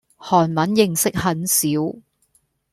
[0.17, 1.95] 韓文認識很少